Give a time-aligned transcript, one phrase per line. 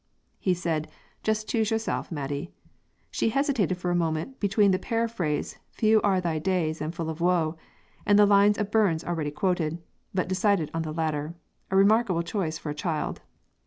[0.39, 0.87] He said,
[1.21, 2.51] 'Just choose yourself, Maidie.'
[3.11, 7.21] She hesitated for a moment between the paraphrase 'Few are thy days, and full of
[7.21, 7.55] woe,'
[8.03, 9.77] and the lines of Burns already quoted,
[10.11, 11.35] but decided on the latter,
[11.69, 13.21] a remarkable choice for a child.